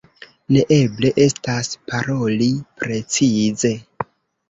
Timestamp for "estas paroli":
1.27-2.51